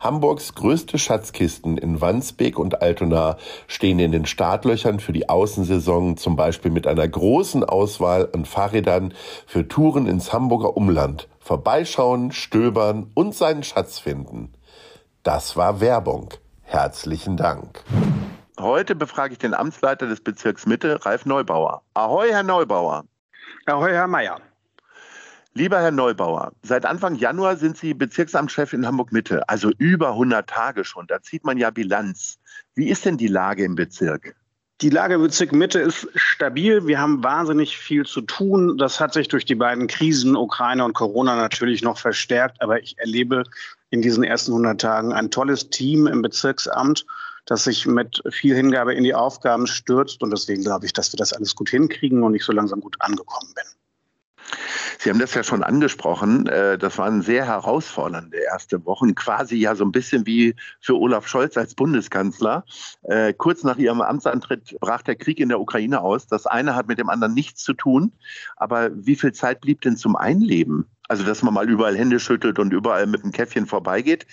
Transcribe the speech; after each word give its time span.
Hamburgs 0.00 0.54
größte 0.54 0.98
Schatzkisten 0.98 1.78
in 1.78 2.00
Wandsbek 2.00 2.58
und 2.58 2.82
Altona 2.82 3.36
stehen 3.66 3.98
in 3.98 4.12
den 4.12 4.26
Startlöchern 4.26 5.00
für 5.00 5.12
die 5.12 5.28
Außensaison, 5.28 6.16
zum 6.16 6.36
Beispiel 6.36 6.70
mit 6.70 6.86
einer 6.86 7.06
großen 7.06 7.64
Auswahl 7.64 8.28
an 8.32 8.44
Fahrrädern 8.44 9.14
für 9.46 9.66
Touren 9.68 10.06
ins 10.06 10.32
Hamburger 10.32 10.76
Umland. 10.76 11.28
Vorbeischauen, 11.38 12.32
stöbern 12.32 13.10
und 13.14 13.34
seinen 13.34 13.62
Schatz 13.62 13.98
finden. 13.98 14.52
Das 15.22 15.56
war 15.56 15.80
Werbung. 15.80 16.34
Herzlichen 16.62 17.36
Dank. 17.36 17.84
Heute 18.58 18.94
befrage 18.94 19.32
ich 19.32 19.38
den 19.38 19.54
Amtsleiter 19.54 20.06
des 20.06 20.20
Bezirks 20.20 20.66
Mitte, 20.66 21.04
Ralf 21.04 21.26
Neubauer. 21.26 21.82
Ahoi, 21.94 22.30
Herr 22.30 22.42
Neubauer. 22.42 23.04
Ahoi, 23.66 23.92
Herr 23.92 24.06
Meier. 24.06 24.40
Lieber 25.56 25.80
Herr 25.80 25.90
Neubauer, 25.90 26.52
seit 26.62 26.84
Anfang 26.84 27.14
Januar 27.14 27.56
sind 27.56 27.78
Sie 27.78 27.94
Bezirksamtschef 27.94 28.74
in 28.74 28.86
Hamburg-Mitte, 28.86 29.48
also 29.48 29.70
über 29.78 30.10
100 30.10 30.46
Tage 30.46 30.84
schon. 30.84 31.06
Da 31.06 31.22
zieht 31.22 31.46
man 31.46 31.56
ja 31.56 31.70
Bilanz. 31.70 32.38
Wie 32.74 32.90
ist 32.90 33.06
denn 33.06 33.16
die 33.16 33.26
Lage 33.26 33.64
im 33.64 33.74
Bezirk? 33.74 34.36
Die 34.82 34.90
Lage 34.90 35.14
im 35.14 35.22
Bezirk 35.22 35.52
Mitte 35.52 35.78
ist 35.78 36.08
stabil. 36.14 36.86
Wir 36.86 37.00
haben 37.00 37.24
wahnsinnig 37.24 37.78
viel 37.78 38.04
zu 38.04 38.20
tun. 38.20 38.76
Das 38.76 39.00
hat 39.00 39.14
sich 39.14 39.28
durch 39.28 39.46
die 39.46 39.54
beiden 39.54 39.86
Krisen, 39.86 40.36
Ukraine 40.36 40.84
und 40.84 40.92
Corona, 40.92 41.36
natürlich 41.36 41.80
noch 41.80 41.96
verstärkt. 41.96 42.60
Aber 42.60 42.82
ich 42.82 42.98
erlebe 42.98 43.42
in 43.88 44.02
diesen 44.02 44.24
ersten 44.24 44.52
100 44.52 44.78
Tagen 44.78 45.14
ein 45.14 45.30
tolles 45.30 45.70
Team 45.70 46.06
im 46.06 46.20
Bezirksamt, 46.20 47.06
das 47.46 47.64
sich 47.64 47.86
mit 47.86 48.22
viel 48.28 48.54
Hingabe 48.54 48.92
in 48.92 49.04
die 49.04 49.14
Aufgaben 49.14 49.66
stürzt. 49.66 50.22
Und 50.22 50.32
deswegen 50.32 50.64
glaube 50.64 50.84
ich, 50.84 50.92
dass 50.92 51.14
wir 51.14 51.16
das 51.16 51.32
alles 51.32 51.54
gut 51.54 51.70
hinkriegen 51.70 52.22
und 52.22 52.34
ich 52.34 52.44
so 52.44 52.52
langsam 52.52 52.82
gut 52.82 52.96
angekommen 52.98 53.54
bin. 53.54 53.64
Sie 54.98 55.10
haben 55.10 55.18
das 55.18 55.34
ja 55.34 55.44
schon 55.44 55.62
angesprochen. 55.62 56.46
Äh, 56.46 56.78
das 56.78 56.98
waren 56.98 57.22
sehr 57.22 57.46
herausfordernde 57.46 58.38
erste 58.38 58.84
Wochen, 58.86 59.14
quasi 59.14 59.56
ja 59.56 59.74
so 59.74 59.84
ein 59.84 59.92
bisschen 59.92 60.26
wie 60.26 60.54
für 60.80 60.96
Olaf 60.96 61.26
Scholz 61.28 61.56
als 61.56 61.74
Bundeskanzler. 61.74 62.64
Äh, 63.02 63.32
kurz 63.32 63.62
nach 63.62 63.76
Ihrem 63.76 64.00
Amtsantritt 64.00 64.76
brach 64.80 65.02
der 65.02 65.16
Krieg 65.16 65.38
in 65.38 65.48
der 65.48 65.60
Ukraine 65.60 66.00
aus. 66.00 66.26
Das 66.26 66.46
eine 66.46 66.74
hat 66.74 66.88
mit 66.88 66.98
dem 66.98 67.10
anderen 67.10 67.34
nichts 67.34 67.62
zu 67.62 67.74
tun. 67.74 68.12
Aber 68.56 68.90
wie 68.94 69.16
viel 69.16 69.32
Zeit 69.32 69.60
blieb 69.60 69.80
denn 69.82 69.96
zum 69.96 70.16
Einleben? 70.16 70.86
Also, 71.08 71.22
dass 71.22 71.42
man 71.42 71.54
mal 71.54 71.68
überall 71.68 71.96
Hände 71.96 72.18
schüttelt 72.18 72.58
und 72.58 72.72
überall 72.72 73.06
mit 73.06 73.22
dem 73.22 73.30
Käffchen 73.30 73.66
vorbeigeht, 73.66 74.26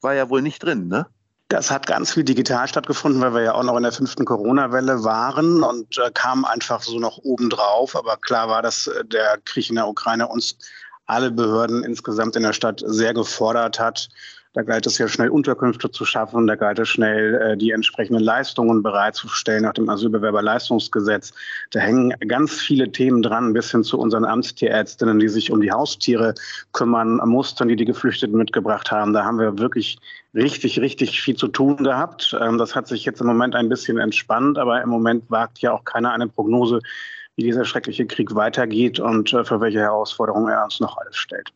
war 0.00 0.14
ja 0.14 0.30
wohl 0.30 0.42
nicht 0.42 0.62
drin, 0.62 0.86
ne? 0.88 1.06
Das 1.50 1.68
hat 1.68 1.88
ganz 1.88 2.12
viel 2.12 2.22
digital 2.22 2.68
stattgefunden, 2.68 3.20
weil 3.20 3.34
wir 3.34 3.42
ja 3.42 3.54
auch 3.54 3.64
noch 3.64 3.76
in 3.76 3.82
der 3.82 3.90
fünften 3.90 4.24
Corona-Welle 4.24 5.02
waren 5.02 5.64
und 5.64 5.98
äh, 5.98 6.12
kam 6.14 6.44
einfach 6.44 6.80
so 6.80 7.00
noch 7.00 7.18
obendrauf. 7.18 7.96
Aber 7.96 8.16
klar 8.18 8.48
war, 8.48 8.62
dass 8.62 8.86
äh, 8.86 9.04
der 9.04 9.36
Krieg 9.44 9.68
in 9.68 9.74
der 9.74 9.88
Ukraine 9.88 10.28
uns 10.28 10.56
alle 11.06 11.32
Behörden 11.32 11.82
insgesamt 11.82 12.36
in 12.36 12.44
der 12.44 12.52
Stadt 12.52 12.84
sehr 12.86 13.14
gefordert 13.14 13.80
hat, 13.80 14.10
da 14.52 14.62
galt 14.62 14.84
es 14.86 14.98
ja 14.98 15.06
schnell 15.06 15.28
Unterkünfte 15.28 15.90
zu 15.90 16.04
schaffen, 16.04 16.46
da 16.48 16.56
galt 16.56 16.80
es 16.80 16.88
schnell 16.88 17.34
äh, 17.34 17.56
die 17.56 17.70
entsprechenden 17.70 18.22
Leistungen 18.22 18.82
bereitzustellen 18.82 19.62
nach 19.62 19.74
dem 19.74 19.88
Asylbewerberleistungsgesetz. 19.88 21.32
Da 21.70 21.78
hängen 21.78 22.12
ganz 22.26 22.60
viele 22.60 22.90
Themen 22.90 23.22
dran, 23.22 23.52
bis 23.52 23.70
hin 23.70 23.84
zu 23.84 23.98
unseren 23.98 24.24
Amtstierärztinnen, 24.24 25.20
die 25.20 25.28
sich 25.28 25.52
um 25.52 25.60
die 25.60 25.70
Haustiere 25.70 26.34
kümmern 26.72 27.20
mussten, 27.28 27.68
die 27.68 27.76
die 27.76 27.84
Geflüchteten 27.84 28.36
mitgebracht 28.36 28.90
haben. 28.90 29.12
Da 29.12 29.24
haben 29.24 29.38
wir 29.38 29.58
wirklich 29.58 29.98
richtig, 30.34 30.80
richtig 30.80 31.20
viel 31.20 31.36
zu 31.36 31.46
tun 31.46 31.76
gehabt. 31.84 32.36
Ähm, 32.40 32.58
das 32.58 32.74
hat 32.74 32.88
sich 32.88 33.04
jetzt 33.04 33.20
im 33.20 33.28
Moment 33.28 33.54
ein 33.54 33.68
bisschen 33.68 33.98
entspannt, 33.98 34.58
aber 34.58 34.82
im 34.82 34.88
Moment 34.88 35.30
wagt 35.30 35.60
ja 35.60 35.72
auch 35.72 35.84
keiner 35.84 36.12
eine 36.12 36.26
Prognose, 36.26 36.80
wie 37.36 37.44
dieser 37.44 37.64
schreckliche 37.64 38.06
Krieg 38.06 38.34
weitergeht 38.34 38.98
und 38.98 39.32
äh, 39.32 39.44
für 39.44 39.60
welche 39.60 39.78
Herausforderungen 39.78 40.48
er 40.48 40.64
uns 40.64 40.80
noch 40.80 40.98
alles 40.98 41.16
stellt. 41.16 41.52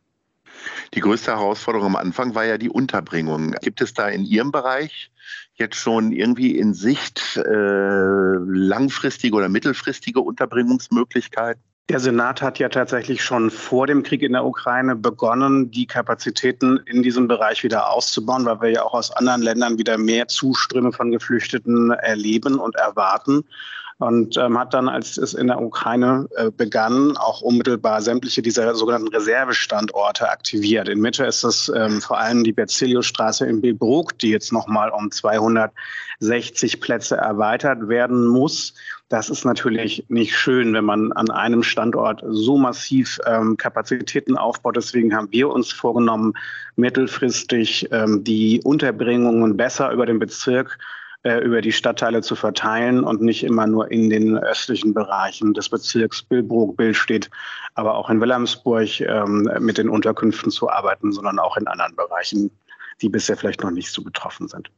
Die 0.94 1.00
größte 1.00 1.32
Herausforderung 1.32 1.88
am 1.88 1.96
Anfang 1.96 2.34
war 2.34 2.44
ja 2.44 2.58
die 2.58 2.70
Unterbringung. 2.70 3.52
Gibt 3.62 3.80
es 3.80 3.94
da 3.94 4.08
in 4.08 4.24
Ihrem 4.24 4.52
Bereich 4.52 5.10
jetzt 5.54 5.76
schon 5.76 6.12
irgendwie 6.12 6.56
in 6.58 6.74
Sicht 6.74 7.36
äh, 7.36 7.42
langfristige 7.44 9.36
oder 9.36 9.48
mittelfristige 9.48 10.20
Unterbringungsmöglichkeiten? 10.20 11.62
Der 11.90 12.00
Senat 12.00 12.40
hat 12.40 12.58
ja 12.58 12.70
tatsächlich 12.70 13.22
schon 13.22 13.50
vor 13.50 13.86
dem 13.86 14.02
Krieg 14.02 14.22
in 14.22 14.32
der 14.32 14.46
Ukraine 14.46 14.96
begonnen, 14.96 15.70
die 15.70 15.86
Kapazitäten 15.86 16.78
in 16.86 17.02
diesem 17.02 17.28
Bereich 17.28 17.62
wieder 17.62 17.90
auszubauen, 17.90 18.46
weil 18.46 18.60
wir 18.62 18.70
ja 18.70 18.82
auch 18.84 18.94
aus 18.94 19.10
anderen 19.10 19.42
Ländern 19.42 19.76
wieder 19.76 19.98
mehr 19.98 20.26
Zuströme 20.28 20.92
von 20.92 21.10
Geflüchteten 21.10 21.90
erleben 21.90 22.58
und 22.58 22.74
erwarten 22.76 23.44
und 23.98 24.36
ähm, 24.36 24.58
hat 24.58 24.74
dann, 24.74 24.88
als 24.88 25.16
es 25.16 25.34
in 25.34 25.46
der 25.46 25.60
Ukraine 25.60 26.28
äh, 26.36 26.50
begann, 26.50 27.16
auch 27.16 27.40
unmittelbar 27.42 28.02
sämtliche 28.02 28.42
dieser 28.42 28.74
sogenannten 28.74 29.08
Reservestandorte 29.08 30.28
aktiviert. 30.28 30.88
In 30.88 31.00
Mitte 31.00 31.24
ist 31.24 31.44
es 31.44 31.70
ähm, 31.74 32.00
vor 32.00 32.18
allem 32.18 32.42
die 32.42 32.52
Berzeliusstraße 32.52 33.46
in 33.46 33.60
Billbrook, 33.60 34.18
die 34.18 34.30
jetzt 34.30 34.52
nochmal 34.52 34.90
um 34.90 35.10
260 35.10 36.80
Plätze 36.80 37.16
erweitert 37.16 37.88
werden 37.88 38.26
muss. 38.26 38.74
Das 39.08 39.28
ist 39.30 39.44
natürlich 39.44 40.04
nicht 40.08 40.36
schön, 40.36 40.72
wenn 40.74 40.84
man 40.84 41.12
an 41.12 41.30
einem 41.30 41.62
Standort 41.62 42.24
so 42.26 42.56
massiv 42.56 43.20
ähm, 43.26 43.56
Kapazitäten 43.56 44.36
aufbaut. 44.36 44.76
Deswegen 44.76 45.14
haben 45.14 45.28
wir 45.30 45.50
uns 45.50 45.70
vorgenommen, 45.70 46.32
mittelfristig 46.74 47.88
ähm, 47.92 48.24
die 48.24 48.60
Unterbringungen 48.64 49.56
besser 49.56 49.92
über 49.92 50.06
den 50.06 50.18
Bezirk 50.18 50.78
äh, 51.24 51.38
über 51.38 51.60
die 51.60 51.72
Stadtteile 51.72 52.22
zu 52.22 52.36
verteilen 52.36 53.02
und 53.02 53.20
nicht 53.22 53.44
immer 53.44 53.66
nur 53.66 53.90
in 53.90 54.10
den 54.10 54.38
östlichen 54.38 54.94
Bereichen 54.94 55.54
des 55.54 55.68
Bezirks 55.68 56.22
Billbrook, 56.22 56.76
Bill 56.76 56.94
steht, 56.94 57.30
aber 57.74 57.94
auch 57.94 58.10
in 58.10 58.20
Wilhelmsburg 58.20 59.00
ähm, 59.00 59.50
mit 59.58 59.78
den 59.78 59.88
Unterkünften 59.88 60.50
zu 60.50 60.70
arbeiten, 60.70 61.12
sondern 61.12 61.38
auch 61.38 61.56
in 61.56 61.66
anderen 61.66 61.96
Bereichen, 61.96 62.50
die 63.00 63.08
bisher 63.08 63.36
vielleicht 63.36 63.62
noch 63.62 63.70
nicht 63.70 63.90
so 63.90 64.02
betroffen 64.02 64.48
sind. 64.48 64.70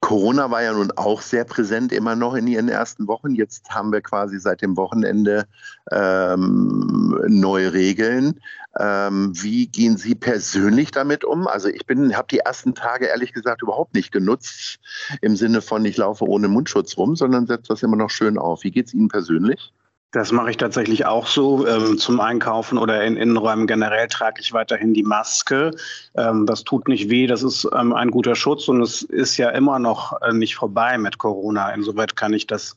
Corona 0.00 0.50
war 0.50 0.62
ja 0.62 0.72
nun 0.72 0.92
auch 0.92 1.22
sehr 1.22 1.44
präsent 1.44 1.90
immer 1.90 2.14
noch 2.14 2.34
in 2.34 2.46
ihren 2.46 2.68
ersten 2.68 3.08
Wochen. 3.08 3.34
Jetzt 3.34 3.70
haben 3.70 3.92
wir 3.92 4.02
quasi 4.02 4.38
seit 4.38 4.62
dem 4.62 4.76
Wochenende 4.76 5.46
ähm, 5.90 7.18
neue 7.26 7.72
Regeln. 7.72 8.40
Ähm, 8.78 9.32
wie 9.34 9.66
gehen 9.66 9.96
Sie 9.96 10.14
persönlich 10.14 10.90
damit 10.90 11.24
um? 11.24 11.46
Also 11.46 11.68
ich 11.68 11.86
bin, 11.86 12.16
habe 12.16 12.28
die 12.30 12.40
ersten 12.40 12.74
Tage 12.74 13.06
ehrlich 13.06 13.32
gesagt 13.32 13.62
überhaupt 13.62 13.94
nicht 13.94 14.12
genutzt 14.12 14.78
im 15.22 15.34
Sinne 15.34 15.62
von 15.62 15.84
ich 15.84 15.96
laufe 15.96 16.24
ohne 16.24 16.48
Mundschutz 16.48 16.96
rum, 16.98 17.16
sondern 17.16 17.46
setze 17.46 17.68
das 17.68 17.82
immer 17.82 17.96
noch 17.96 18.10
schön 18.10 18.38
auf. 18.38 18.64
Wie 18.64 18.70
geht 18.70 18.88
es 18.88 18.94
Ihnen 18.94 19.08
persönlich? 19.08 19.72
Das 20.12 20.32
mache 20.32 20.50
ich 20.50 20.56
tatsächlich 20.56 21.04
auch 21.04 21.26
so. 21.26 21.66
Ähm, 21.66 21.98
zum 21.98 22.20
Einkaufen 22.20 22.78
oder 22.78 23.04
in 23.04 23.16
Innenräumen 23.16 23.66
generell 23.66 24.06
trage 24.08 24.40
ich 24.40 24.52
weiterhin 24.52 24.94
die 24.94 25.02
Maske. 25.02 25.72
Ähm, 26.16 26.46
das 26.46 26.64
tut 26.64 26.88
nicht 26.88 27.10
weh, 27.10 27.26
das 27.26 27.42
ist 27.42 27.68
ähm, 27.74 27.92
ein 27.92 28.10
guter 28.10 28.34
Schutz 28.34 28.68
und 28.68 28.80
es 28.80 29.02
ist 29.02 29.36
ja 29.36 29.50
immer 29.50 29.78
noch 29.78 30.20
äh, 30.22 30.32
nicht 30.32 30.54
vorbei 30.54 30.96
mit 30.96 31.18
Corona. 31.18 31.70
Insoweit 31.70 32.16
kann 32.16 32.32
ich 32.32 32.46
das 32.46 32.76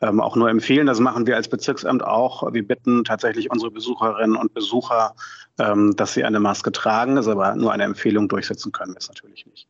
ähm, 0.00 0.20
auch 0.20 0.34
nur 0.34 0.50
empfehlen. 0.50 0.86
Das 0.86 0.98
machen 0.98 1.26
wir 1.26 1.36
als 1.36 1.48
Bezirksamt 1.48 2.02
auch. 2.02 2.52
Wir 2.52 2.66
bitten 2.66 3.04
tatsächlich 3.04 3.50
unsere 3.50 3.70
Besucherinnen 3.70 4.36
und 4.36 4.52
Besucher, 4.54 5.14
ähm, 5.58 5.94
dass 5.96 6.14
sie 6.14 6.24
eine 6.24 6.40
Maske 6.40 6.72
tragen. 6.72 7.16
Das 7.16 7.26
ist 7.26 7.32
aber 7.32 7.54
nur 7.54 7.72
eine 7.72 7.84
Empfehlung 7.84 8.28
durchsetzen 8.28 8.72
können 8.72 8.94
wir 8.94 8.98
es 8.98 9.08
natürlich 9.08 9.46
nicht. 9.46 9.68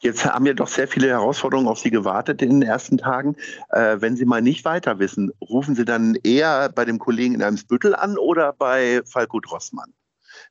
Jetzt 0.00 0.24
haben 0.24 0.46
ja 0.46 0.52
doch 0.52 0.68
sehr 0.68 0.86
viele 0.86 1.08
Herausforderungen 1.08 1.68
auf 1.68 1.78
Sie 1.78 1.90
gewartet 1.90 2.42
in 2.42 2.60
den 2.60 2.62
ersten 2.62 2.98
Tagen. 2.98 3.36
Äh, 3.70 3.96
wenn 4.00 4.16
Sie 4.16 4.26
mal 4.26 4.42
nicht 4.42 4.64
weiter 4.64 4.98
wissen, 4.98 5.32
rufen 5.40 5.74
Sie 5.74 5.84
dann 5.84 6.14
eher 6.22 6.68
bei 6.68 6.84
dem 6.84 6.98
Kollegen 6.98 7.34
in 7.34 7.42
Eimsbüttel 7.42 7.94
an 7.94 8.18
oder 8.18 8.52
bei 8.52 9.00
Falco 9.06 9.40
Drossmann, 9.40 9.94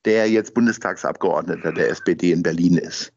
der 0.06 0.30
jetzt 0.30 0.54
Bundestagsabgeordneter 0.54 1.72
der 1.72 1.90
SPD 1.90 2.32
in 2.32 2.44
Berlin 2.44 2.78
ist? 2.78 3.14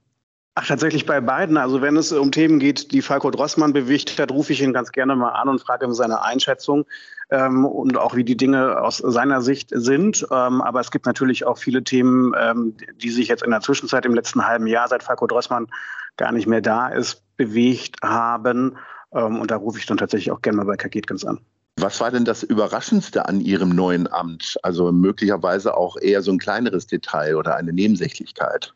Ach, 0.59 0.67
tatsächlich 0.67 1.05
bei 1.05 1.21
beiden. 1.21 1.59
Also 1.59 1.83
wenn 1.83 1.99
es 1.99 2.13
um 2.13 2.33
Themen 2.33 2.59
geht, 2.59 2.91
die 2.93 3.03
Falco 3.03 3.31
Drossmann 3.31 3.75
bewegt 3.75 4.19
hat, 4.19 4.33
rufe 4.33 4.55
ich 4.55 4.63
ihn 4.63 4.73
ganz 4.73 4.91
gerne 4.91 5.15
mal 5.15 5.33
an 5.33 5.51
und 5.51 5.61
frage 5.61 5.85
ihm 5.85 5.93
seine 5.93 6.23
Einschätzung 6.23 6.87
ähm, 7.29 7.67
und 7.67 7.99
auch 7.99 8.17
wie 8.17 8.25
die 8.25 8.39
Dinge 8.39 8.81
aus 8.81 8.97
seiner 8.97 9.43
Sicht 9.43 9.69
sind. 9.71 10.27
Ähm, 10.31 10.63
aber 10.63 10.81
es 10.81 10.91
gibt 10.91 11.05
natürlich 11.05 11.45
auch 11.45 11.59
viele 11.59 11.85
Themen, 11.85 12.33
ähm, 12.41 12.75
die 12.97 13.11
sich 13.11 13.29
jetzt 13.29 13.43
in 13.43 13.51
der 13.51 13.61
Zwischenzeit 13.61 14.07
im 14.07 14.15
letzten 14.15 14.47
halben 14.47 14.67
Jahr, 14.67 14.89
seit 14.89 15.03
Falco 15.03 15.27
Drossmann 15.27 15.67
gar 16.17 16.33
nicht 16.33 16.47
mehr 16.47 16.63
da 16.63 16.89
ist, 16.89 17.23
bewegt 17.37 17.97
haben. 18.03 18.79
Ähm, 19.13 19.39
und 19.39 19.51
da 19.51 19.57
rufe 19.57 19.79
ich 19.79 19.85
dann 19.85 19.99
tatsächlich 19.99 20.33
auch 20.33 20.41
gerne 20.41 20.57
mal 20.57 20.65
bei 20.65 20.77
Kaketkens 20.79 21.27
an. 21.27 21.39
Was 21.79 22.01
war 22.01 22.11
denn 22.11 22.25
das 22.25 22.43
Überraschendste 22.43 23.29
an 23.29 23.43
Ihrem 23.43 23.77
neuen 23.77 24.11
Amt? 24.11 24.57
Also 24.63 24.91
möglicherweise 24.91 25.77
auch 25.77 25.99
eher 26.01 26.23
so 26.23 26.33
ein 26.33 26.39
kleineres 26.39 26.87
Detail 26.87 27.37
oder 27.37 27.57
eine 27.57 27.75
Nebensächlichkeit? 27.75 28.73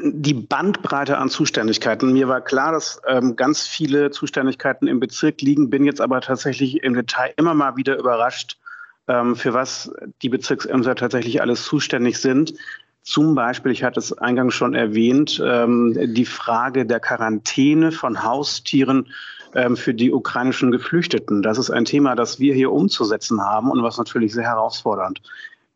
Die 0.00 0.34
Bandbreite 0.34 1.18
an 1.18 1.28
Zuständigkeiten. 1.28 2.12
Mir 2.12 2.28
war 2.28 2.40
klar, 2.40 2.72
dass 2.72 3.00
ähm, 3.06 3.36
ganz 3.36 3.66
viele 3.66 4.10
Zuständigkeiten 4.10 4.88
im 4.88 4.98
Bezirk 4.98 5.40
liegen, 5.40 5.70
bin 5.70 5.84
jetzt 5.84 6.00
aber 6.00 6.20
tatsächlich 6.20 6.82
im 6.82 6.94
Detail 6.94 7.32
immer 7.36 7.54
mal 7.54 7.76
wieder 7.76 7.96
überrascht, 7.96 8.58
ähm, 9.06 9.36
für 9.36 9.54
was 9.54 9.92
die 10.22 10.28
Bezirksämter 10.28 10.96
tatsächlich 10.96 11.40
alles 11.40 11.64
zuständig 11.64 12.18
sind. 12.18 12.54
Zum 13.02 13.34
Beispiel, 13.34 13.70
ich 13.70 13.84
hatte 13.84 14.00
es 14.00 14.12
eingangs 14.16 14.54
schon 14.54 14.74
erwähnt, 14.74 15.40
ähm, 15.44 15.96
die 16.14 16.24
Frage 16.24 16.86
der 16.86 17.00
Quarantäne 17.00 17.92
von 17.92 18.24
Haustieren 18.24 19.08
ähm, 19.54 19.76
für 19.76 19.94
die 19.94 20.10
ukrainischen 20.10 20.72
Geflüchteten. 20.72 21.42
Das 21.42 21.58
ist 21.58 21.70
ein 21.70 21.84
Thema, 21.84 22.16
das 22.16 22.40
wir 22.40 22.54
hier 22.54 22.72
umzusetzen 22.72 23.42
haben 23.42 23.70
und 23.70 23.82
was 23.82 23.98
natürlich 23.98 24.32
sehr 24.32 24.44
herausfordernd 24.44 25.20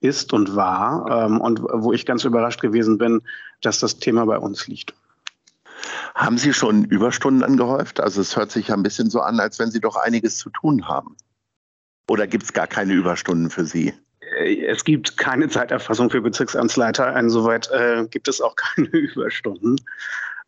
ist 0.00 0.32
und 0.32 0.56
war 0.56 1.26
ähm, 1.26 1.40
und 1.40 1.60
wo 1.62 1.92
ich 1.92 2.06
ganz 2.06 2.24
überrascht 2.24 2.60
gewesen 2.60 2.98
bin, 2.98 3.20
dass 3.62 3.80
das 3.80 3.98
Thema 3.98 4.24
bei 4.26 4.38
uns 4.38 4.66
liegt. 4.68 4.94
Haben 6.14 6.38
Sie 6.38 6.52
schon 6.52 6.84
Überstunden 6.84 7.42
angehäuft? 7.42 8.00
Also 8.00 8.20
es 8.20 8.36
hört 8.36 8.50
sich 8.50 8.68
ja 8.68 8.74
ein 8.74 8.82
bisschen 8.82 9.10
so 9.10 9.20
an, 9.20 9.40
als 9.40 9.58
wenn 9.58 9.70
Sie 9.70 9.80
doch 9.80 9.96
einiges 9.96 10.38
zu 10.38 10.50
tun 10.50 10.88
haben. 10.88 11.16
Oder 12.08 12.26
gibt 12.26 12.44
es 12.44 12.52
gar 12.52 12.66
keine 12.66 12.94
Überstunden 12.94 13.50
für 13.50 13.64
Sie? 13.64 13.94
Äh, 14.38 14.66
es 14.66 14.84
gibt 14.84 15.16
keine 15.16 15.48
Zeiterfassung 15.48 16.10
für 16.10 16.20
Bezirksamtsleiter. 16.20 17.14
Insoweit 17.18 17.70
äh, 17.70 18.06
gibt 18.10 18.28
es 18.28 18.40
auch 18.40 18.56
keine 18.74 18.88
Überstunden. 18.88 19.76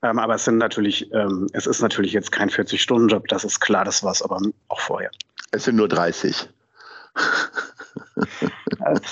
Ähm, 0.03 0.19
aber 0.19 0.35
es 0.35 0.45
sind 0.45 0.59
natürlich, 0.59 1.12
ähm, 1.12 1.47
es 1.53 1.67
ist 1.67 1.83
natürlich 1.83 2.12
jetzt 2.12 2.33
kein 2.33 2.49
40-Stunden-Job, 2.49 3.29
das 3.29 3.45
ist 3.45 3.61
klar, 3.61 3.85
das 3.85 4.03
war 4.03 4.12
es 4.12 4.23
aber 4.23 4.41
auch 4.69 4.81
vorher. 4.81 5.11
Es 5.51 5.65
sind 5.65 5.77
nur 5.77 5.89
30. 5.89 6.49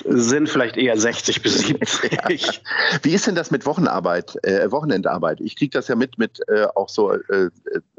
Es 0.07 0.29
sind 0.29 0.49
vielleicht 0.49 0.77
eher 0.77 0.97
60 0.97 1.43
bis 1.43 1.59
70. 1.59 2.63
Wie 3.03 3.15
ist 3.15 3.27
denn 3.27 3.35
das 3.35 3.51
mit 3.51 3.67
Wochenarbeit, 3.67 4.37
äh, 4.45 4.71
Wochenendarbeit? 4.71 5.41
Ich 5.41 5.57
kriege 5.57 5.71
das 5.71 5.89
ja 5.89 5.95
mit 5.95 6.19
mit 6.19 6.41
äh, 6.49 6.67
auch 6.75 6.89
so 6.89 7.13
äh, 7.13 7.51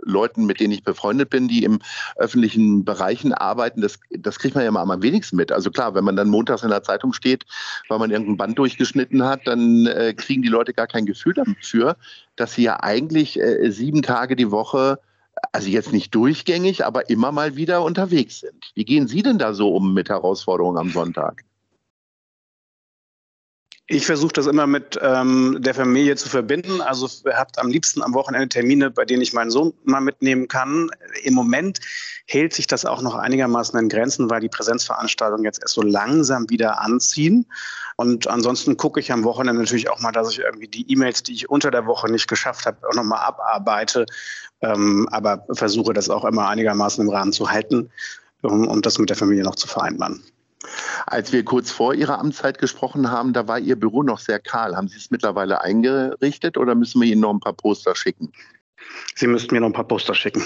Leuten, 0.02 0.46
mit 0.46 0.60
denen 0.60 0.74
ich 0.74 0.84
befreundet 0.84 1.30
bin, 1.30 1.48
die 1.48 1.64
im 1.64 1.80
öffentlichen 2.16 2.86
Bereichen 2.86 3.34
arbeiten. 3.34 3.82
Das, 3.82 4.00
das 4.10 4.40
kriegt 4.40 4.56
man 4.56 4.64
ja 4.64 4.72
mal 4.72 4.82
am 4.82 5.02
wenigsten 5.02 5.36
mit. 5.36 5.52
Also 5.52 5.72
klar, 5.72 5.96
wenn 5.96 6.04
man 6.04 6.16
dann 6.16 6.30
montags 6.30 6.64
in 6.64 6.70
der 6.70 6.84
Zeitung 6.84 7.14
steht, 7.14 7.46
weil 7.88 8.00
man 8.00 8.12
irgendein 8.12 8.38
Band 8.38 8.58
durchgeschnitten 8.58 9.24
hat, 9.24 9.42
dann 9.46 9.86
äh, 9.86 10.14
kriegen 10.14 10.42
die 10.42 10.50
Leute 10.50 10.74
gar 10.74 10.88
kein 10.88 11.06
Gefühl 11.06 11.34
dafür, 11.34 11.98
dass 12.36 12.54
sie 12.54 12.64
ja 12.64 12.82
eigentlich 12.82 13.40
äh, 13.40 13.70
sieben 13.72 14.02
Tage 14.02 14.36
die 14.36 14.52
Woche 14.52 15.00
also 15.52 15.70
jetzt 15.70 15.94
nicht 15.94 16.14
durchgängig, 16.14 16.86
aber 16.86 17.10
immer 17.10 17.32
mal 17.32 17.56
wieder 17.56 17.84
unterwegs 17.84 18.42
sind. 18.42 18.72
Wie 18.76 18.86
gehen 18.86 19.08
Sie 19.08 19.24
denn 19.24 19.38
da 19.38 19.54
so 19.54 19.74
um 19.74 19.94
mit 19.94 20.10
Herausforderungen 20.10 20.78
am 20.78 20.90
Sonntag? 20.90 21.44
Ich 23.92 24.06
versuche 24.06 24.34
das 24.34 24.46
immer 24.46 24.68
mit 24.68 25.00
ähm, 25.02 25.58
der 25.62 25.74
Familie 25.74 26.16
zu 26.16 26.30
verbinden. 26.30 26.80
Also 26.80 27.10
habt 27.34 27.58
am 27.58 27.72
liebsten 27.72 28.04
am 28.04 28.14
Wochenende 28.14 28.48
Termine, 28.48 28.92
bei 28.92 29.04
denen 29.04 29.24
ich 29.24 29.34
meinen 29.34 29.50
Sohn 29.50 29.74
mal 29.84 30.00
mitnehmen 30.00 30.48
kann. 30.48 30.92
Im 31.24 31.34
Moment 31.34 31.80
hält 32.28 32.54
sich 32.54 32.68
das 32.68 32.86
auch 32.86 33.02
noch 33.02 33.16
einigermaßen 33.16 33.80
in 33.80 33.90
Grenzen, 33.90 34.30
weil 34.30 34.42
die 34.42 34.48
Präsenzveranstaltungen 34.48 35.44
jetzt 35.44 35.64
erst 35.64 35.74
so 35.74 35.82
langsam 35.82 36.48
wieder 36.52 36.80
anziehen. 36.82 37.48
Und 37.96 38.28
ansonsten 38.28 38.78
gucke 38.78 39.00
ich 39.00 39.12
am 39.12 39.24
Wochenende 39.24 39.60
natürlich 39.60 39.90
auch 39.90 40.00
mal, 40.02 40.12
dass 40.12 40.30
ich 40.30 40.38
irgendwie 40.38 40.68
die 40.68 40.86
E-Mails, 40.92 41.24
die 41.24 41.34
ich 41.34 41.50
unter 41.50 41.72
der 41.72 41.88
Woche 41.88 42.12
nicht 42.12 42.28
geschafft 42.28 42.68
habe, 42.68 42.88
auch 42.88 42.94
nochmal 42.94 43.22
abarbeite. 43.22 44.06
Ähm, 44.62 45.10
aber 45.10 45.48
versuche 45.54 45.94
das 45.94 46.12
auch 46.12 46.26
immer 46.26 46.48
einigermaßen 46.48 47.04
im 47.04 47.10
Rahmen 47.10 47.34
zu 47.34 47.50
halten, 47.50 47.90
um, 48.44 48.68
um 48.68 48.84
das 48.84 49.00
mit 49.00 49.10
der 49.10 49.18
Familie 49.18 49.44
noch 49.44 49.56
zu 49.56 49.68
vereinbaren. 49.68 50.24
Als 51.06 51.32
wir 51.32 51.44
kurz 51.46 51.72
vor 51.72 51.94
Ihrer 51.94 52.20
Amtszeit 52.20 52.58
gesprochen 52.58 53.12
haben, 53.12 53.34
da 53.34 53.48
war 53.48 53.60
Ihr 53.60 53.80
Büro 53.80 54.04
noch 54.04 54.20
sehr 54.20 54.40
kahl. 54.40 54.76
Haben 54.76 54.88
Sie 54.88 54.98
es 54.98 55.12
mittlerweile 55.12 55.62
eingerichtet 55.62 56.58
oder 56.58 56.76
müssen 56.76 57.02
wir 57.02 57.08
Ihnen 57.08 57.22
noch 57.22 57.34
ein 57.34 57.40
paar 57.40 57.54
Poster 57.54 57.96
schicken? 57.96 58.32
Sie 59.16 59.28
müssten 59.28 59.54
mir 59.54 59.62
noch 59.62 59.70
ein 59.70 59.74
paar 59.74 59.88
Poster 59.88 60.16
schicken. 60.16 60.44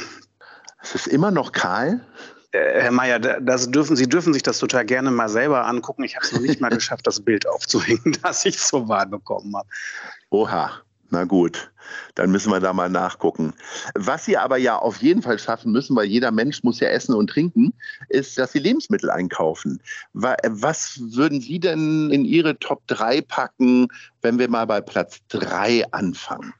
Es 0.81 0.95
ist 0.95 1.07
immer 1.07 1.31
noch 1.31 1.51
kahl? 1.51 2.05
Äh, 2.51 2.81
Herr 2.81 2.91
Mayer, 2.91 3.19
das 3.19 3.71
dürfen, 3.71 3.95
Sie 3.95 4.07
dürfen 4.07 4.33
sich 4.33 4.43
das 4.43 4.59
total 4.59 4.85
gerne 4.85 5.11
mal 5.11 5.29
selber 5.29 5.65
angucken. 5.65 6.03
Ich 6.03 6.15
habe 6.15 6.25
es 6.25 6.33
noch 6.33 6.41
nicht 6.41 6.61
mal 6.61 6.69
geschafft, 6.73 7.07
das 7.07 7.19
Bild 7.19 7.47
aufzuhängen, 7.47 8.17
das 8.23 8.45
ich 8.45 8.59
zur 8.59 8.87
Wahl 8.87 9.07
bekommen 9.07 9.55
habe. 9.55 9.67
Oha. 10.29 10.71
Na 11.13 11.25
gut, 11.25 11.71
dann 12.15 12.31
müssen 12.31 12.51
wir 12.51 12.59
da 12.59 12.73
mal 12.73 12.89
nachgucken. 12.89 13.53
Was 13.93 14.25
Sie 14.25 14.35
aber 14.35 14.57
ja 14.57 14.79
auf 14.79 14.97
jeden 14.97 15.21
Fall 15.21 15.37
schaffen 15.37 15.71
müssen, 15.71 15.95
weil 15.95 16.07
jeder 16.07 16.31
Mensch 16.31 16.63
muss 16.63 16.79
ja 16.79 16.87
essen 16.87 17.13
und 17.13 17.29
trinken, 17.29 17.71
ist, 18.09 18.35
dass 18.39 18.53
Sie 18.53 18.57
Lebensmittel 18.57 19.11
einkaufen. 19.11 19.79
Was 20.13 20.99
würden 20.99 21.39
Sie 21.39 21.59
denn 21.59 22.09
in 22.09 22.25
Ihre 22.25 22.57
Top 22.57 22.81
3 22.87 23.21
packen, 23.21 23.89
wenn 24.23 24.39
wir 24.39 24.49
mal 24.49 24.65
bei 24.65 24.81
Platz 24.81 25.19
3 25.27 25.85
anfangen? 25.91 26.55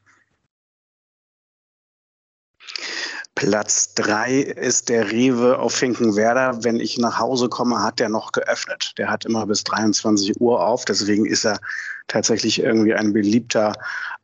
Platz 3.34 3.94
drei 3.94 4.38
ist 4.38 4.88
der 4.88 5.10
Rewe 5.10 5.58
auf 5.58 5.74
Finkenwerder. 5.74 6.62
Wenn 6.62 6.78
ich 6.78 6.98
nach 6.98 7.18
Hause 7.18 7.48
komme, 7.48 7.82
hat 7.82 7.98
der 7.98 8.08
noch 8.08 8.30
geöffnet. 8.30 8.92
Der 8.96 9.10
hat 9.10 9.24
immer 9.24 9.46
bis 9.46 9.64
23 9.64 10.40
Uhr 10.40 10.64
auf. 10.64 10.84
Deswegen 10.84 11.26
ist 11.26 11.44
er 11.44 11.58
tatsächlich 12.06 12.60
irgendwie 12.62 12.94
ein 12.94 13.12
beliebter 13.12 13.72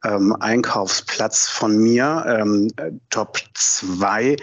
ähm, 0.04 0.36
Einkaufsplatz 0.38 1.48
von 1.48 1.76
mir. 1.76 2.24
Ähm, 2.28 2.70
Top 3.10 3.38
zwei 3.54 4.36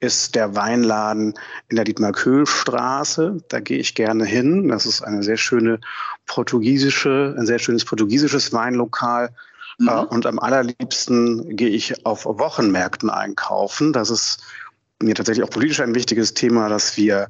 ist 0.00 0.34
der 0.34 0.54
Weinladen 0.54 1.32
in 1.68 1.76
der 1.76 1.86
Dietmar-Köhl-Straße. 1.86 3.38
Da 3.48 3.60
gehe 3.60 3.78
ich 3.78 3.94
gerne 3.94 4.26
hin. 4.26 4.68
Das 4.68 4.84
ist 4.84 5.00
eine 5.00 5.22
sehr 5.22 5.38
schöne 5.38 5.80
portugiesische, 6.26 7.34
ein 7.38 7.46
sehr 7.46 7.58
schönes 7.58 7.86
portugiesisches 7.86 8.52
Weinlokal 8.52 9.30
Mhm. 9.78 9.88
Äh, 9.88 10.04
und 10.06 10.26
am 10.26 10.38
allerliebsten 10.38 11.56
gehe 11.56 11.70
ich 11.70 12.04
auf 12.06 12.24
Wochenmärkten 12.24 13.10
einkaufen. 13.10 13.92
Das 13.92 14.10
ist 14.10 14.42
mir 15.02 15.14
tatsächlich 15.14 15.44
auch 15.44 15.50
politisch 15.50 15.80
ein 15.80 15.94
wichtiges 15.94 16.34
Thema, 16.34 16.68
dass 16.68 16.96
wir 16.96 17.28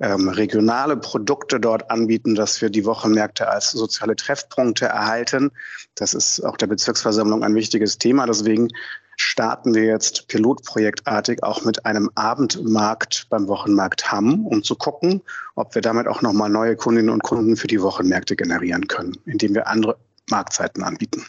ähm, 0.00 0.28
regionale 0.28 0.96
Produkte 0.96 1.60
dort 1.60 1.90
anbieten, 1.90 2.34
dass 2.34 2.60
wir 2.60 2.68
die 2.68 2.84
Wochenmärkte 2.84 3.48
als 3.48 3.70
soziale 3.70 4.16
Treffpunkte 4.16 4.86
erhalten. 4.86 5.52
Das 5.94 6.14
ist 6.14 6.40
auch 6.40 6.56
der 6.56 6.66
Bezirksversammlung 6.66 7.44
ein 7.44 7.54
wichtiges 7.54 7.98
Thema. 7.98 8.26
Deswegen 8.26 8.68
starten 9.16 9.74
wir 9.74 9.84
jetzt 9.84 10.26
pilotprojektartig 10.26 11.44
auch 11.44 11.64
mit 11.64 11.86
einem 11.86 12.10
Abendmarkt 12.16 13.28
beim 13.30 13.46
Wochenmarkt 13.46 14.10
Hamm, 14.10 14.44
um 14.46 14.64
zu 14.64 14.74
gucken, 14.74 15.22
ob 15.54 15.74
wir 15.76 15.82
damit 15.82 16.08
auch 16.08 16.22
nochmal 16.22 16.50
neue 16.50 16.74
Kundinnen 16.74 17.10
und 17.10 17.22
Kunden 17.22 17.56
für 17.56 17.68
die 17.68 17.80
Wochenmärkte 17.80 18.34
generieren 18.34 18.88
können, 18.88 19.16
indem 19.26 19.54
wir 19.54 19.68
andere 19.68 19.96
Marktzeiten 20.28 20.82
anbieten. 20.82 21.24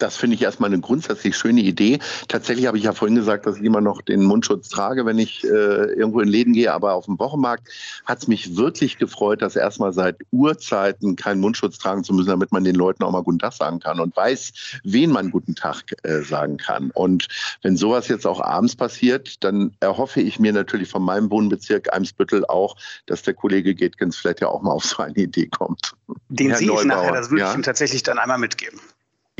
Das 0.00 0.16
finde 0.16 0.34
ich 0.34 0.42
erstmal 0.42 0.70
eine 0.70 0.80
grundsätzlich 0.80 1.36
schöne 1.36 1.60
Idee. 1.60 1.98
Tatsächlich 2.26 2.66
habe 2.66 2.78
ich 2.78 2.84
ja 2.84 2.92
vorhin 2.92 3.14
gesagt, 3.14 3.46
dass 3.46 3.58
ich 3.58 3.62
immer 3.62 3.82
noch 3.82 4.00
den 4.00 4.24
Mundschutz 4.24 4.70
trage, 4.70 5.04
wenn 5.04 5.18
ich 5.18 5.44
äh, 5.44 5.46
irgendwo 5.46 6.20
in 6.20 6.28
Läden 6.28 6.54
gehe. 6.54 6.72
Aber 6.72 6.94
auf 6.94 7.04
dem 7.04 7.18
Wochenmarkt 7.18 7.68
hat 8.06 8.18
es 8.18 8.26
mich 8.26 8.56
wirklich 8.56 8.96
gefreut, 8.96 9.42
dass 9.42 9.56
erstmal 9.56 9.92
seit 9.92 10.16
Urzeiten 10.32 11.16
keinen 11.16 11.40
Mundschutz 11.40 11.78
tragen 11.78 12.02
zu 12.02 12.14
müssen, 12.14 12.30
damit 12.30 12.50
man 12.50 12.64
den 12.64 12.74
Leuten 12.74 13.04
auch 13.04 13.12
mal 13.12 13.22
Guten 13.22 13.38
Tag 13.38 13.52
sagen 13.52 13.78
kann 13.78 14.00
und 14.00 14.16
weiß, 14.16 14.80
wen 14.84 15.10
man 15.10 15.30
Guten 15.30 15.54
Tag 15.54 15.84
äh, 16.02 16.22
sagen 16.22 16.56
kann. 16.56 16.90
Und 16.92 17.28
wenn 17.62 17.76
sowas 17.76 18.08
jetzt 18.08 18.26
auch 18.26 18.40
abends 18.40 18.74
passiert, 18.76 19.44
dann 19.44 19.76
erhoffe 19.80 20.22
ich 20.22 20.40
mir 20.40 20.54
natürlich 20.54 20.88
von 20.88 21.02
meinem 21.02 21.30
Wohnbezirk 21.30 21.92
Eimsbüttel 21.92 22.46
auch, 22.46 22.76
dass 23.04 23.22
der 23.22 23.34
Kollege 23.34 23.74
Getkens 23.74 24.16
vielleicht 24.16 24.40
ja 24.40 24.48
auch 24.48 24.62
mal 24.62 24.72
auf 24.72 24.84
so 24.84 25.02
eine 25.02 25.16
Idee 25.16 25.46
kommt. 25.46 25.92
Den 26.30 26.54
sehe 26.54 26.72
ich 26.72 26.84
nachher, 26.84 27.12
das 27.12 27.30
würde 27.30 27.42
ja? 27.42 27.50
ich 27.50 27.56
ihm 27.56 27.62
tatsächlich 27.62 28.02
dann 28.02 28.18
einmal 28.18 28.38
mitgeben. 28.38 28.80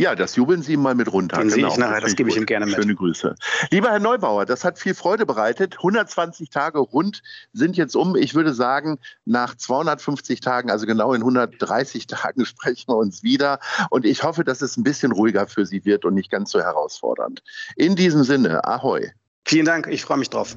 Ja, 0.00 0.14
das 0.14 0.34
jubeln 0.34 0.62
Sie 0.62 0.72
ihm 0.72 0.80
mal 0.80 0.94
mit 0.94 1.12
runter. 1.12 1.36
Den 1.36 1.48
genau. 1.48 1.54
sehe 1.54 1.66
ich 1.68 1.76
nachher, 1.76 2.00
das, 2.00 2.12
das 2.12 2.16
gebe 2.16 2.30
ich 2.30 2.36
ihm 2.38 2.46
gerne 2.46 2.64
mit. 2.64 2.74
Schöne 2.74 2.94
Grüße. 2.94 3.34
Lieber 3.70 3.90
Herr 3.90 4.00
Neubauer, 4.00 4.46
das 4.46 4.64
hat 4.64 4.78
viel 4.78 4.94
Freude 4.94 5.26
bereitet. 5.26 5.76
120 5.76 6.48
Tage 6.48 6.78
rund 6.78 7.20
sind 7.52 7.76
jetzt 7.76 7.94
um. 7.94 8.16
Ich 8.16 8.34
würde 8.34 8.54
sagen, 8.54 8.98
nach 9.26 9.54
250 9.54 10.40
Tagen, 10.40 10.70
also 10.70 10.86
genau 10.86 11.12
in 11.12 11.20
130 11.20 12.06
Tagen, 12.06 12.46
sprechen 12.46 12.88
wir 12.88 12.96
uns 12.96 13.22
wieder. 13.22 13.60
Und 13.90 14.06
ich 14.06 14.22
hoffe, 14.22 14.42
dass 14.42 14.62
es 14.62 14.78
ein 14.78 14.84
bisschen 14.84 15.12
ruhiger 15.12 15.46
für 15.46 15.66
Sie 15.66 15.84
wird 15.84 16.06
und 16.06 16.14
nicht 16.14 16.30
ganz 16.30 16.50
so 16.50 16.60
herausfordernd. 16.60 17.42
In 17.76 17.94
diesem 17.94 18.24
Sinne, 18.24 18.64
ahoi. 18.64 19.10
Vielen 19.44 19.66
Dank, 19.66 19.86
ich 19.86 20.02
freue 20.02 20.16
mich 20.16 20.30
drauf. 20.30 20.56